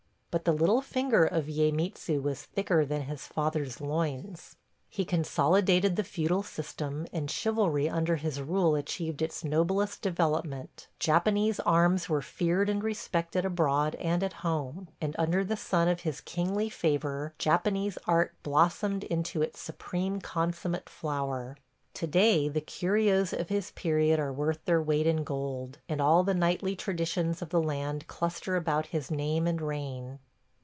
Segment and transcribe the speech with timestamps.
[0.33, 4.55] But the little finger of Ieymitsu was thicker than his father's loins.
[4.87, 11.59] He consolidated the feudal system, and chivalry under his rule achieved its noblest development; Japanese
[11.59, 16.21] arms were feared and respected abroad and at home; and under the sun of his
[16.21, 21.57] kingly favor Japanese art blossomed into its supreme, consummate flower.
[21.95, 26.23] To day the curios of his period are worth their weight in gold, and all
[26.23, 30.19] the knightly traditions of the land cluster about his name and reign.